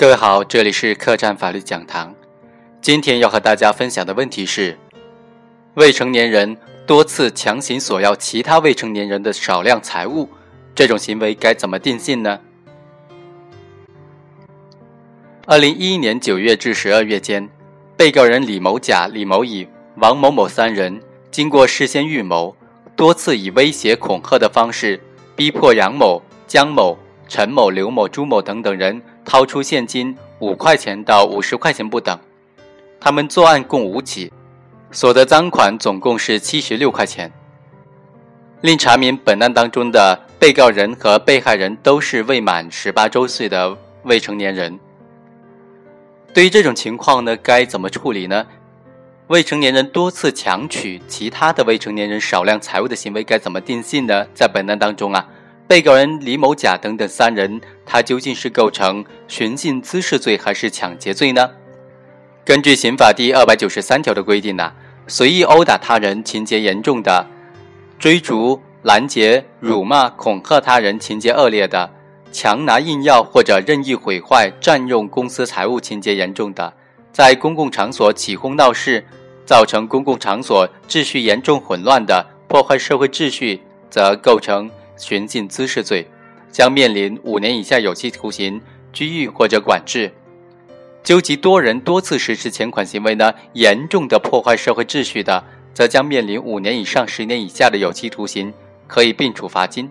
[0.00, 2.14] 各位好，这里是客栈法律讲堂。
[2.80, 4.78] 今天要和大家分享的问题是：
[5.74, 6.56] 未成年人
[6.86, 10.26] 多次强行索要其他未成年人的少量财物，
[10.74, 12.40] 这种行为该怎么定性呢？
[15.44, 17.46] 二零一一年九月至十二月间，
[17.94, 20.98] 被告人李某甲、李某乙、王某某三人
[21.30, 22.56] 经过事先预谋，
[22.96, 24.98] 多次以威胁、恐吓的方式，
[25.36, 29.02] 逼迫杨某、江某、陈某、刘某、朱某等等人。
[29.30, 32.18] 掏出现金五块钱到五十块钱不等，
[32.98, 34.32] 他们作案共五起，
[34.90, 37.30] 所得赃款总共是七十六块钱。
[38.62, 44.76] 另查明本案当中的被告人和被害人都是未满十八周岁的未成年人。
[46.34, 48.44] 对于这种情况呢，该怎么处理呢？
[49.28, 54.26] 未成年人多次强取其他的未成年人少量财物的行为该怎么定性呢？
[54.34, 55.24] 在本案当中啊。
[55.70, 61.48] 被告人李某甲等等三人，他究竟是构成寻衅滋事罪还是抢劫罪呢？
[62.44, 64.72] 根据刑法第二百九十三条的规定呢，
[65.06, 67.24] 随意殴打他人情节严重的，
[68.00, 71.88] 追逐、拦截、辱骂、恐吓他人情节恶劣的，
[72.32, 76.74] 强拿硬要或者任意毁坏、占用公私财物情节严重的，
[77.12, 79.06] 在公共场所起哄闹事，
[79.46, 84.68] 造成公共场所秩序严重混乱的，破坏社会秩序，则构成。
[85.00, 86.06] 寻衅滋事罪，
[86.52, 88.60] 将面临五年以下有期徒刑、
[88.92, 90.10] 拘役或者管制；
[91.02, 98.52] 纠集多人多次实施钱款行为呢，严重的破坏社会秩序的，则将面临五年以上十年以下的有期徒刑，
[98.86, 99.90] 可以并处罚金。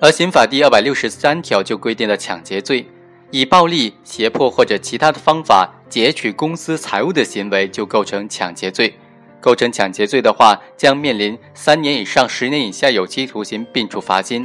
[0.00, 2.86] 而刑法第二百六十三条就规定了抢劫罪，
[3.30, 8.94] 以暴力、胁迫或者其他的方法劫取公私财物的行为，就构成抢劫罪。
[9.40, 14.44] 构成抢劫罪的话，将面临三年以上十年以下有期徒刑，并处罚金；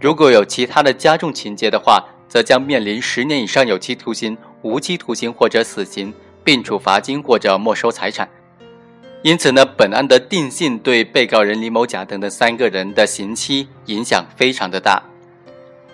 [0.00, 8.28] 如果有其他的加重情节的话，则将面临十年以上有期徒刑、无期徒刑或者死刑，并处罚金或者没收财产。
[9.22, 15.02] 因此呢，本案的定性对被告人李某甲等等三个人的刑期影响非常的大。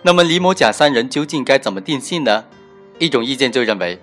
[0.02, 2.44] 那么李某甲三人究竟该怎么定性呢？
[2.98, 3.98] 一种意见就认为，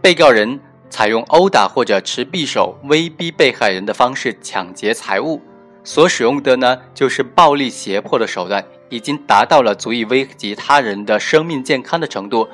[0.00, 0.60] 被告人。
[0.92, 5.40] 采用殴打或者持匕首威逼被害人的方式抢劫财物，
[5.82, 12.46] 所使用的呢就是暴力胁迫的手段，已经达到了足以危及他人的生命健康的程度，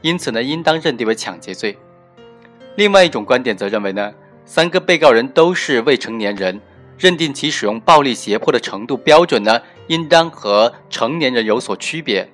[0.00, 1.76] 因此呢应当认定为抢劫罪。
[2.76, 4.10] 另外一种观点则认为呢，
[4.46, 6.62] 三个被告人都是未成年人，
[6.96, 12.26] 认定其使用暴力胁迫的程度标准呢，应当和成年人有所区别。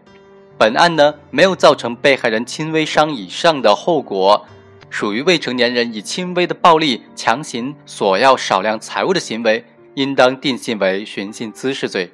[0.57, 4.47] 本案呢没有造成被害人轻微伤以上的后果。
[4.91, 12.13] 属于未成年人以轻微的暴力强行索要少量财物的行为，应当定性为寻衅滋事罪。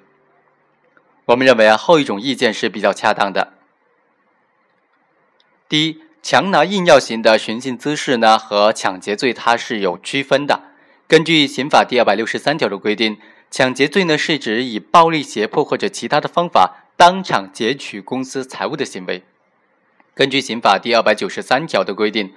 [1.27, 3.55] 我们认为啊，后一种意见是比较恰当的。
[5.69, 10.65] 第一，强拿硬要型的寻衅滋事呢，和抢劫罪它是有区分的。
[11.07, 13.19] 根据刑法第二百六十三条的规定，
[13.51, 19.23] 抢劫罪呢是指以暴力胁迫或者其他的方法当场劫取公私财物的行为。
[20.15, 22.33] 根据刑法第二百九十三条的规定。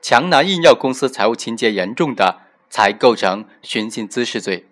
[0.00, 4.66] 强拿硬要公司财物情节严重的，才构成寻衅滋事罪。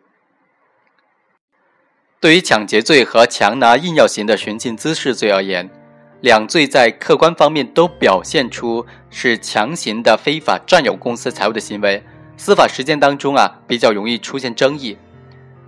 [2.20, 5.68] 对于抢劫罪和强拿硬要型的寻衅滋事罪而言，
[6.20, 12.02] 两罪在客观方面都表现出是强行的非法占有公司财物的行为，
[12.36, 14.96] 司法实践当中啊比较容易出现争议。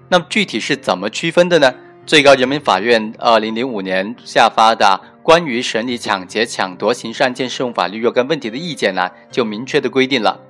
[0.08, 1.74] 那么具体是怎么区分的呢？
[2.06, 5.00] 最高人民法院二零零五年下发的。
[5.28, 10.40] 关于审理抢劫、抢夺刑事案件适用法律若干问题的意见呢，就明确的规定了，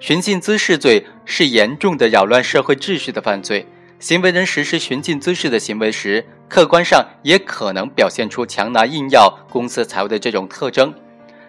[0.00, 3.64] 寻衅滋事罪是严重的扰乱社会秩序的犯罪，
[4.00, 10.92] 行为人实施寻衅滋事的行为时，客观上也可能表现出强拿硬要公私财物的这种特征。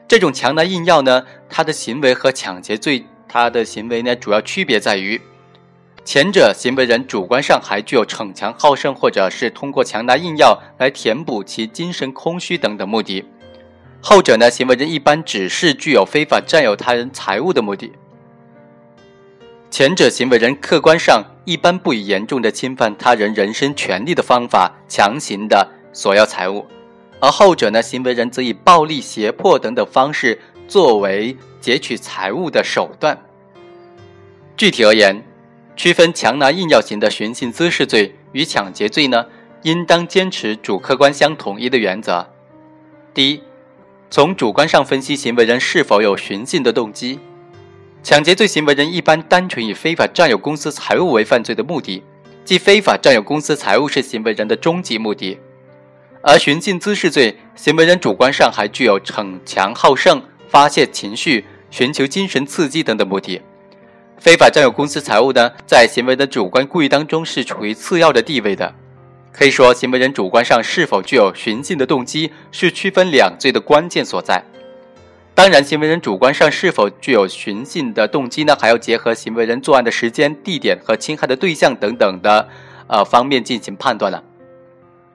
[0.08, 5.20] 这种强拿硬要呢，他的行为和抢劫罪他的行为呢，主要区别在于。
[6.04, 13.24] 前者行为人主观上还具有逞强好胜，或者是通过强拿硬要来填补其精神空虚等等目的；
[14.02, 17.94] 后者呢，行为人一般只是具有非法占有他人财物的目的。
[19.70, 26.66] 前者行为人客观上一般不以严重的侵犯他人人身权利的方法强行的索要财物，
[27.22, 33.18] 而后者呢，行为人则以暴力、胁迫等等方式作为劫取财物的手段。
[34.58, 35.24] 具体而言。
[35.76, 39.26] 区分强拿硬要型的寻衅滋事罪与抢劫罪呢，
[39.64, 42.28] 应当坚持主客观相统一的原则。
[43.14, 43.42] 第一，
[44.10, 47.20] 从主观上分析行为人是否有寻衅的动机。
[48.04, 52.04] 抢劫罪行为人一般单纯以非法占有公私财物为犯罪的目的，
[52.44, 55.40] 即非法占有公私财物是行为人的终极目的。
[56.22, 63.42] 而寻衅滋事罪，行为人主观上还具有逞强好胜、发泄情绪、寻求精神刺激等等目的。
[64.22, 68.72] 非法占有公司财物呢，在行为的主观故意当中是处于次要的地位的。
[69.32, 74.44] 可以说，行为人主观上是否具有寻衅的动机，是区分两罪的关键所在。
[75.34, 82.48] 当然，行为人主观上是否具有寻衅的动机呢，还要结合行为人作案的时间、地点和侵害的对象等等的
[82.86, 84.24] 呃方面进行判断了。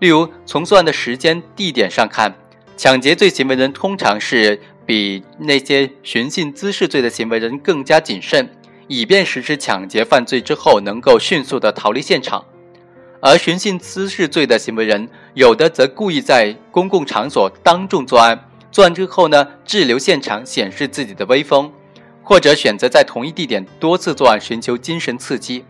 [0.01, 2.35] 例如，从作案的时间、地点上看，
[2.77, 8.51] 抢劫罪行为人通常是比那些寻衅滋事罪的行为人更加谨慎，
[8.89, 12.45] 以便实施抢劫犯罪之后能够迅速的逃离现场；
[13.21, 21.73] 而寻衅滋事罪的行为人，有的则故意在公共场所当众作案，作案之后呢滞留现场显示自己的威风，
[22.23, 25.65] 或者选择在同一地点多次作案寻求精神刺激。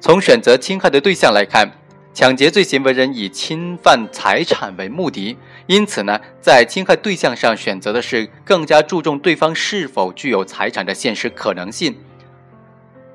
[0.00, 1.70] 从选择侵害的对象来看。
[2.16, 5.36] 抢劫罪行为人以侵犯财产为目的，
[5.66, 11.92] 因此呢，在侵害对象上选择的是更加注重对方是否具有财产的现实可能性；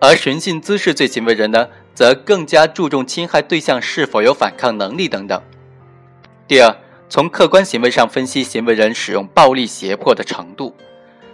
[0.04, 5.40] 而寻衅滋事罪行为人呢，则更加注重侵害对象是否有反抗能力等等。
[6.48, 6.76] 第二，
[7.08, 10.76] 从客观行为上分析行为人使用暴力胁迫的程度，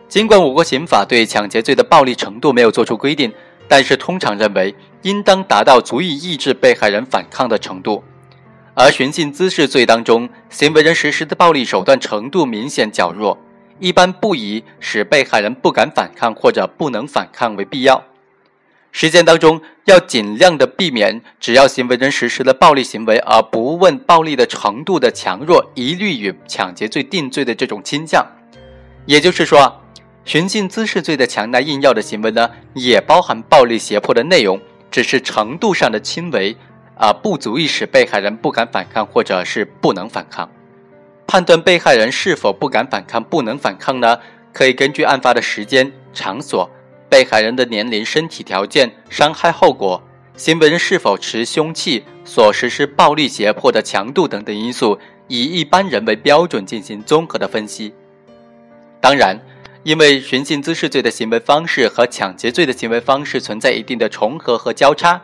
[0.10, 3.34] 尽管我国刑法对抢劫罪的暴力程度没有作出规定。
[3.70, 8.04] 但是通常认为，应当达到足以抑制被害人反抗的程度，
[8.74, 13.38] 而寻衅滋事罪当中，行为人实施的暴力手段程度明显较弱，
[13.80, 18.04] 一般不以使被害人不敢反抗或者不能反抗为必要。
[19.00, 28.26] 实践当中要尽量的避免，只要行为人实施了暴力行为而不问暴力的程度的强弱，一律与抢劫罪定罪的这种倾向。
[29.06, 29.84] 也就是说。
[30.26, 34.60] 寻衅滋事罪的强拿硬要的行为呢，也包含暴力胁迫的内容，
[34.90, 36.58] 只是程度上的轻微，
[36.98, 40.50] 啊，不足以使被害人不敢反抗或者是不能反抗。
[41.28, 44.18] 判断被害人是否不敢反抗、不能反抗呢？
[44.52, 46.70] 可以根据案发的时间、场所、
[47.10, 50.02] 被害人的年龄、身体条件、伤害后果、
[50.36, 57.94] 行为人是否持凶器、所实施暴力胁迫的强度等等因素，以一般人为标准进行综合的分析。
[59.02, 59.40] 当然。
[59.84, 65.22] 因为寻衅滋事罪的行为方式和抢劫罪的行为方式存在一定的重合和交叉，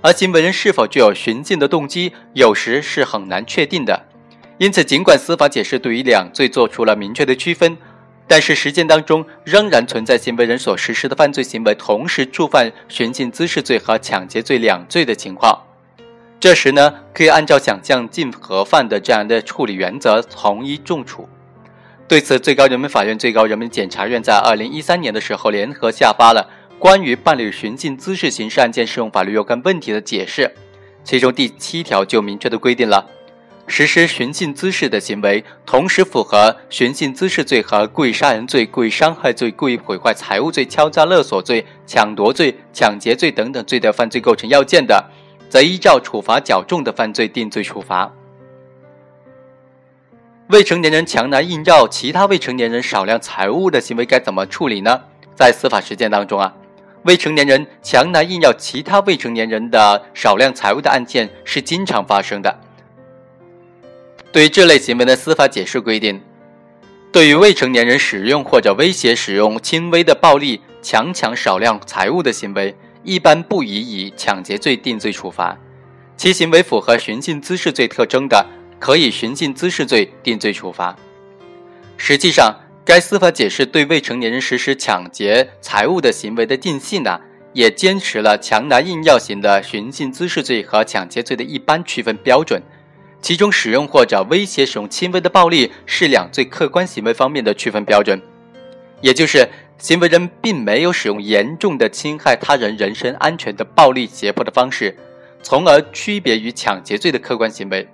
[0.00, 4.06] 而行为人是否具有寻衅的动机，有时是很难确定的。
[4.58, 7.76] 因此，尽管司法解释对于两罪做出了明确的区分，
[8.32, 15.66] 但是实践当中仍然存在行为人所实施的犯罪行为同时触犯寻衅滋事罪和抢劫罪两罪的情况。
[16.40, 21.28] 这时呢，可以按照想象竞合犯的这样的处理原则，从一重处。
[22.08, 26.48] 对此，最高人民法院、最高人民检察院在二零一三年的时候联合下发了
[26.78, 30.50] 关于办理寻衅滋事刑事案件适用法律若干问题的解释，
[31.04, 33.06] 其中第七条就明确的规定了，
[33.66, 45.02] 实施寻衅滋事的行为，同时符合寻衅滋事罪和故意杀人罪、故意伤害罪、故意毁坏财物罪、敲诈勒索罪、抢夺罪、抢劫罪等等罪的犯罪构成要件的，
[45.48, 48.12] 则依照处罚较重的犯罪定罪处罚。
[50.48, 55.00] 未成年人强拿硬要其他未成年人少量财物的行为该怎么处理呢？
[55.34, 56.52] 在司法实践当中啊，
[57.04, 62.54] 未成年人强拿硬要其他未成年人的少量财物的案件是经常发生的。
[64.32, 66.18] 对于这类行为的司法解释规定，
[67.12, 72.74] 对于未成年人使用或者威胁使用轻微的暴力强抢少量财物的行为，
[73.04, 75.58] 一般不宜以抢劫罪定罪处罚，
[76.16, 78.44] 其行为符合寻衅滋事罪特征的。
[78.82, 80.96] 可以寻衅滋事罪定罪处罚。
[81.96, 82.52] 实际上，
[82.84, 87.20] 该司法解释对未成年人实施抢劫财物的行为的定性呢，
[87.52, 92.60] 也坚持了强拿硬要型的寻衅滋事罪和抢劫罪的一般区分标准。
[93.22, 98.20] 其中，使用或者威胁使用轻微的暴力是两罪客观行为方面的区分标准，
[99.00, 99.48] 也就是
[99.78, 104.96] 行为人并没有使用严重的侵害他人人身安全的暴力胁迫的方式，
[105.40, 107.88] 从而区别于抢劫罪的客观行为。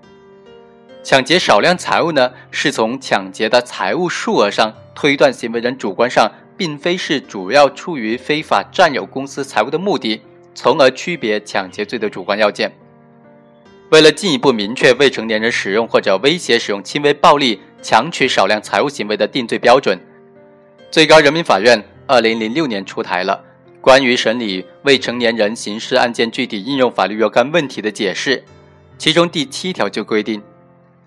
[1.04, 10.22] 抢劫少量财物呢，是从抢劫的财物数额上推断行为人主观上并非是主要出于非法占有公司财物的目的，
[10.54, 12.72] 从而区别抢劫罪的主观要件。
[13.90, 19.98] 为了进一步明确未成年人使用或者威胁使用轻微暴力强取少量财物行为的定罪标准，
[20.90, 23.42] 最高人民法院二零零六年出台了
[23.80, 28.36] 《关于审理未成年人刑事案件具体应用法律若干问题的解释》，
[28.98, 30.42] 其中第七条就规定。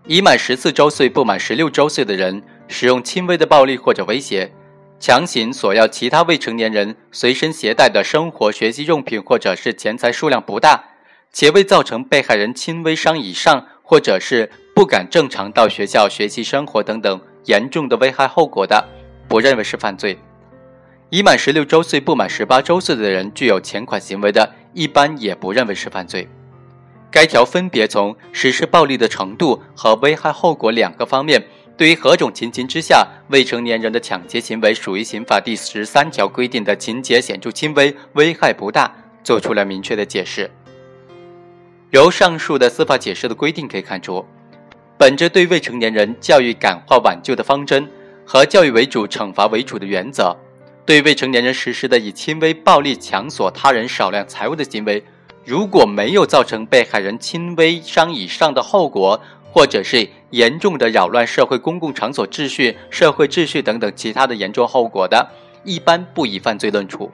[0.08, 4.52] 已满十四周岁不满十六周岁的人使用轻微的暴力或者威胁，
[5.00, 10.84] 强行索要其他未成年人随身携带的生活学习用品或者是钱财数量不大，
[11.34, 18.88] 且未造成被害人轻微伤以上或者是不敢正常到学校学习生活等等严重的危害后果的，
[19.28, 20.18] 不认为是犯罪。
[21.10, 26.28] 已满十六周岁不满十八周岁的人具有前款行为的，一般也不认为是犯罪。
[27.10, 31.44] 该条分别从实施暴力的程度和危害后果两个方面，
[31.76, 40.50] 对于何种情形之下未成年人的抢劫行为属于刑法第十三条规定的情节显著轻微、危害不大，做出了明确的解释。
[41.92, 44.26] 由上述的司法解释的规定可以看出，
[44.98, 47.86] 本着对未成年人教育感化挽救的方针
[48.26, 50.34] 和教育为主、惩罚为主的原则，
[50.86, 55.04] 对未成年人实施的以轻微暴力强索他人少量财物的行为。
[55.44, 59.20] 如果没有造成被害人轻微伤以上的后果，
[59.52, 65.28] 或者是严重的扰乱社会公共场所秩序、社会秩序等等其他的严重后果的，
[65.66, 67.12] 一般不以犯罪论处。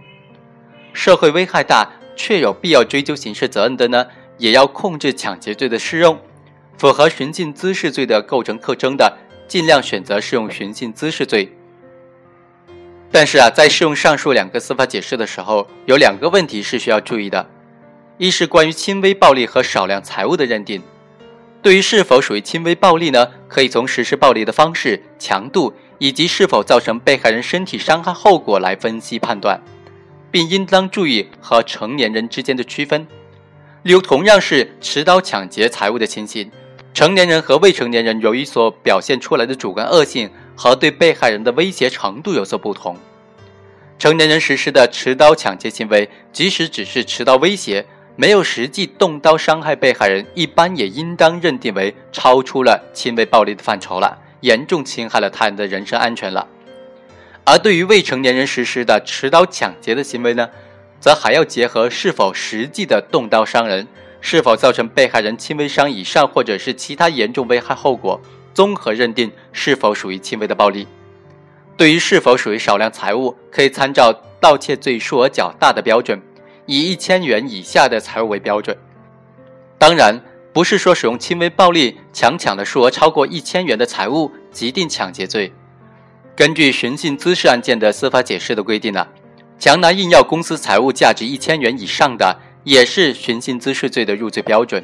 [0.93, 4.05] 社会危害大却有必要追究刑事责任的呢，
[4.37, 6.19] 也要控制抢劫罪的适用。
[6.77, 9.17] 符合寻衅滋事罪的构成特征的，
[9.47, 11.51] 尽量选择适用寻衅滋事罪。
[13.11, 17.49] 但是啊，在适用上述两个司法解释的时候，有两个问题是需要注意的。
[18.17, 20.81] 一是关于轻微暴力和少量财物的认定，
[21.61, 23.27] 对于是否属于轻微暴力呢？
[23.47, 29.61] 可以从实施暴力的方式、强度以及是否造成被害人身体伤害后果来分析判断，
[30.29, 33.07] 并应当注意和成年人之间的区分。
[33.83, 36.51] 例如，同样是持刀抢劫财物的情形，
[36.93, 42.97] 成年人和未成年人由于所表现出来的主观恶性和对被害人的威胁程度有所不同。
[43.97, 47.85] 成年人实施的持刀抢劫行为，即使只是持刀威胁。
[48.19, 56.47] 没有实际动刀伤害被害人，一般也应当认定为超出了轻微暴力的范畴了，严重侵害了他人的人身安全了。
[57.43, 60.49] 而对于未成年人实施的持刀抢劫的行为呢，
[60.99, 63.87] 则还要结合是否实际的动刀伤人，
[64.21, 68.19] 是否造成被害人轻微伤以上，或者是其他严重危害后果，
[68.53, 70.87] 综合认定是否属于轻微的暴力。
[71.75, 76.21] 对于是否属于少量财物，可以参照盗窃罪数额较大的标准。
[76.69, 78.75] 以一千元以下的财物为标准，
[79.77, 85.53] 当然不是说使用轻微暴力强抢的数额超过一千元的财物即定抢劫罪。
[86.35, 89.07] 根据寻衅滋事案件的司法解释的规定呢，
[89.59, 94.83] 强拿硬要公司财物价值一千元以上的也是寻衅滋事罪的入罪标准。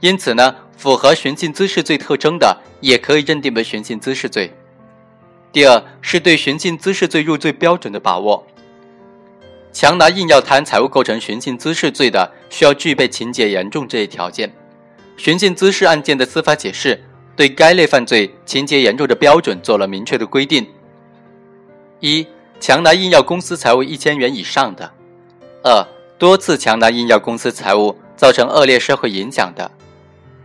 [0.00, 4.52] 因此呢，符合寻衅滋事罪特征的也可以认定为寻衅滋事罪。
[5.50, 8.46] 第二是对寻衅滋事罪入罪标准的把握。
[9.72, 14.52] 强拿硬要贪财物构成寻衅滋事罪的，需要具备情节严重这一条件。
[15.16, 17.02] 寻衅滋事案件的司法解释
[17.34, 20.66] 对该类犯罪情节严重的标准做了明确的规定：
[21.98, 22.24] 一、
[22.60, 24.90] 强拿硬要公司财物一千元以上的；
[25.62, 25.86] 二、
[26.18, 29.70] 多次强拿硬要公司财物造成恶劣社会影响的；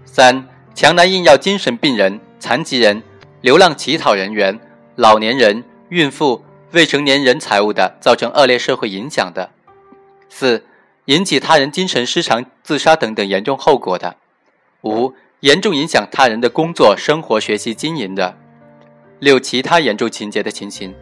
[0.05, 3.01] 三、强拿硬要精神病人、残疾人、
[3.41, 4.59] 流浪乞讨人员、
[4.95, 6.43] 老年人、孕妇。
[6.73, 9.47] 未成年人财物的，造成恶劣社会影响的；
[10.27, 10.65] 四、
[11.05, 14.15] 引起他人精神失常、自杀等等严重后果的；
[14.81, 18.33] 五、严重影响他人的工作、生活、学习、经营的；
[19.19, 20.95] 六、其他严重情节的情形。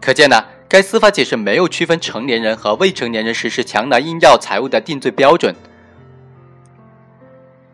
[0.00, 5.54] 可见呢，该司法解释没有区分成年人和未成年人实施强拿硬要财物的定罪标准。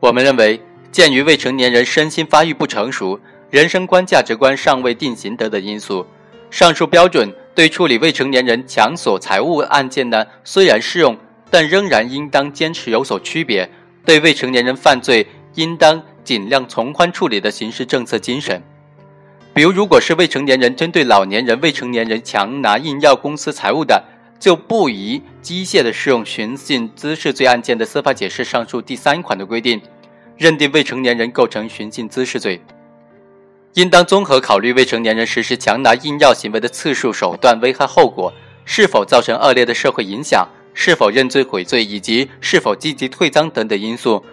[0.01, 0.61] 我们认为，
[0.91, 6.07] 鉴于未成年人身心发育不成熟、人生观、价值观尚未定型等等因素。
[6.51, 11.17] 上述标准对处理未成年人强索财物案件呢，虽然适用，
[11.51, 13.71] 但仍然应当坚持有所区别。
[14.05, 18.63] 对未成年人犯罪，应当尽量从宽处理的刑事政策精神。
[19.55, 24.03] 比如，如果是未成年人针对老年人、未成年人强拿硬要公私财物的，
[24.41, 29.79] 就不宜机械的适用寻衅滋事罪案件的司法解释上述第三款的规定，
[30.39, 32.63] 认定未成年人构成寻衅滋事罪。
[33.75, 38.33] 应当综合考虑未成年人实施强拿硬要行为的次数、手段、危害后果，
[38.65, 44.25] 是否造成恶劣的社会影响，是否认罪悔罪，以及是否积极退赃等等因素，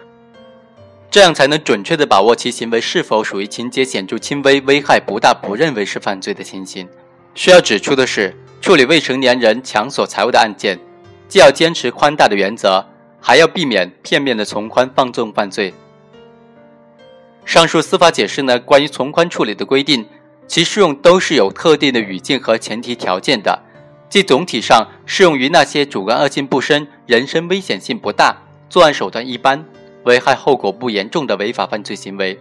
[1.10, 6.88] 这样才能准确地把握其行为是否属于情节显著轻微、危害不大、不认为是犯罪的情形。
[7.34, 10.78] 需要指出的是，处理未成年人强索财物的案件，
[11.26, 12.86] 既要坚持宽大的原则，
[13.20, 15.74] 还要避免片面的从宽放纵犯罪。
[17.44, 20.06] 上述司法解释呢，关于从宽处理的规定，
[20.46, 23.58] 其适用都是有特定的语境和前提条件的，
[24.08, 28.36] 即总体上适用于那些主观恶性不深、人身危险性不大、
[28.68, 29.64] 作案手段一般、
[30.04, 32.38] 危害后果不严重的违法犯罪行为。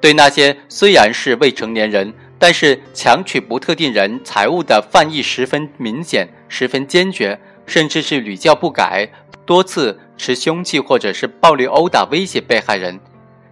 [0.00, 9.08] 对那些虽然是未成年人，但是强取不特定人财物的犯意十分明显、十分坚决，甚至是屡教不改、
[9.44, 13.00] 多次持凶器或者是暴力殴打威胁被害人。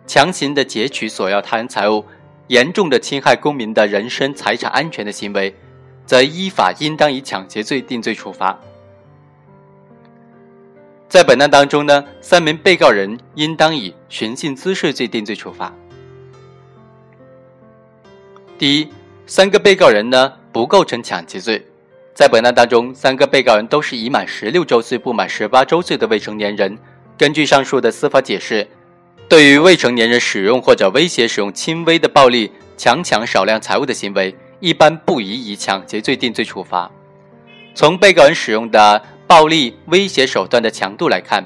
[0.07, 2.05] 强行的劫取、索要他人财物，
[2.47, 5.53] 严重的侵害公民的人身、财产安全的行为，
[6.05, 8.57] 则依法应当以抢劫罪定罪处罚。
[11.09, 15.73] 在本案当中呢，三名被告人应当以寻衅滋事罪定罪处罚。
[18.59, 18.89] 第一，
[19.27, 21.65] 三个被告人呢不构成抢劫罪。
[22.13, 26.77] 在本案当中，三个被告人都是已满十六周岁不满十八周岁的未成年人。
[27.17, 28.67] 根据上述的司法解释，
[29.29, 36.91] 对于未成年人使用或者威胁使用轻微的暴力强抢少量财物的行为，一般不宜以抢劫罪定罪处罚。
[37.75, 41.45] 从被告人使用的暴力威胁手段的强度来看，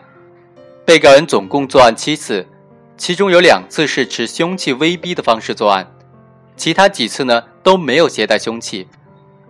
[0.85, 2.47] 被告人总共作案七次，
[2.99, 5.91] 其中有两次是持凶器威逼的方式作案，
[6.57, 8.87] 其他几次呢都没有携带凶器。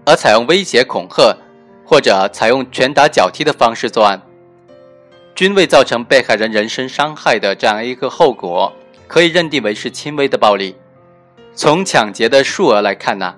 [0.04, 1.36] 而采用威胁恐吓，
[1.84, 4.22] 或者采用拳打脚踢的方式作案，
[5.34, 8.72] 均未造成被害人人身伤害的这样一个后果，
[9.08, 10.76] 可以认定为是轻微的暴力。
[11.54, 13.34] 从抢劫的数额来看呢，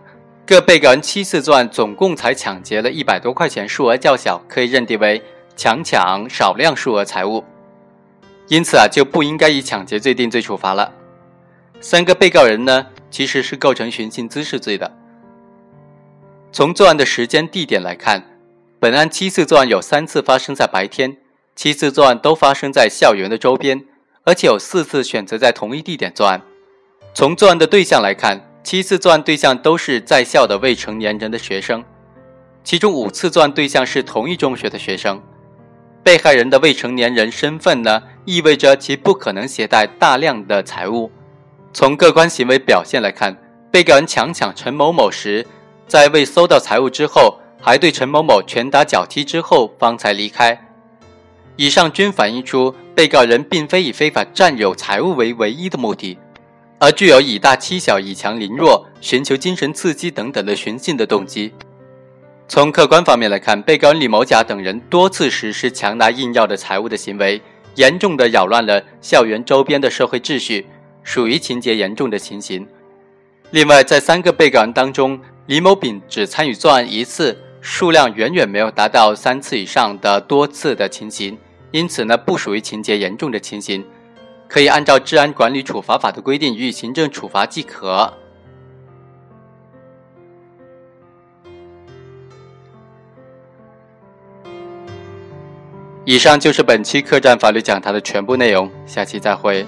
[0.53, 5.23] 各被告人七次作案总共才抢劫了一百多块钱，数额较小，可以认定为
[5.57, 7.43] 强抢少量数额财物。
[8.49, 10.93] 因此啊，就不应该以抢劫罪定罪处罚了。
[11.81, 14.93] 三个被告人呢，其实是构成寻衅滋事罪的。
[16.53, 18.23] 从作案的时间、地点来看，
[18.79, 21.17] 本案七次作案有三次发生在白天，
[21.57, 23.87] 七次作案都发生在校园的周边，
[24.25, 26.43] 而且有四次选择在同一地点作案。
[27.15, 31.85] 从作案的对象来看，七次作案对象都是在校的未成年人的学生，
[32.63, 35.21] 其中五次作案对象是同一中学的学生。
[36.03, 41.11] 被害人的未成年人身份呢，意味着其不可能携带大量的财物。
[41.73, 43.37] 从客观行为表现来看，
[43.71, 45.47] 被告人强抢陈某某时。
[45.89, 50.69] 在未搜到财物之后，还对陈某某拳打脚踢之后方才离开。
[51.57, 56.19] 以上均反映出被告人并非以非法占有财物为唯一的目的，
[56.83, 61.53] 而具有以大欺小、以强凌弱、寻求精神刺激等等的寻衅的动机。
[62.49, 67.41] 从客观方面来看，被告人李某甲等人多次实施强拿硬要的财物的行为，
[67.77, 70.67] 严重的扰乱了校园周边的社会秩序，
[71.05, 72.67] 属于情节严重的情形。
[73.53, 81.39] 另外，在三个被告人当中，李某丙只参与作案一次，数量远远没有达到三次以上的多次的情形，
[81.71, 83.85] 因此呢，不属于情节严重的情形，
[84.53, 88.13] 可以按照治安管理处罚法的规定予以行政处罚即可。
[96.05, 99.67] 以上就是本期客栈法律讲坛的全部内容，下期再会。